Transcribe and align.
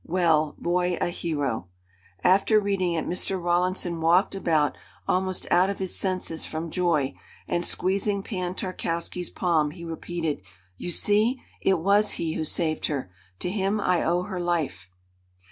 Well. 0.07 0.55
Boy 0.57 0.97
a 0.99 1.09
hero." 1.09 1.67
After 2.23 2.59
reading 2.59 2.93
it 2.93 3.05
Mr. 3.05 3.39
Rawlinson 3.39 4.01
walked 4.01 4.33
about 4.33 4.75
almost 5.07 5.45
out 5.51 5.69
of 5.69 5.77
his 5.77 5.95
senses 5.95 6.43
from 6.43 6.71
joy, 6.71 7.13
and, 7.47 7.63
squeezing 7.63 8.23
Pan 8.23 8.55
Tarkowski's 8.55 9.29
palm, 9.29 9.69
he 9.69 9.85
repeated: 9.85 10.41
"You 10.75 10.89
see, 10.89 11.39
it 11.61 11.77
was 11.77 12.13
he 12.13 12.33
who 12.33 12.45
saved 12.45 12.87
her. 12.87 13.11
To 13.41 13.51
him 13.51 13.79
I 13.79 14.03
owe 14.03 14.23
her 14.23 14.39
life." 14.39 14.89